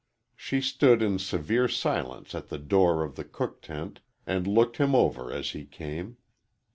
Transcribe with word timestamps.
She 0.35 0.61
stood 0.61 1.03
in 1.03 1.19
severe 1.19 1.67
silence 1.67 2.33
at 2.33 2.47
the 2.49 2.57
door 2.57 3.03
of 3.03 3.15
the 3.17 3.23
cook 3.23 3.61
tent 3.61 3.99
and 4.25 4.47
looked 4.47 4.77
him 4.77 4.95
over 4.95 5.31
as 5.31 5.51
he 5.51 5.63
came. 5.63 6.17